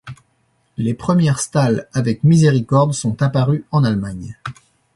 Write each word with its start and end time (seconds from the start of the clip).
Les 0.77 0.95
premières 0.95 1.39
stalles 1.39 1.87
avec 1.93 2.23
miséricorde 2.23 2.91
sont 2.91 3.21
apparues 3.21 3.65
en 3.69 3.83
Allemagne. 3.83 4.35